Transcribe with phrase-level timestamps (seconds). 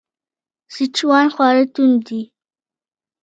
[0.73, 2.21] سیچوان خواړه توند دي.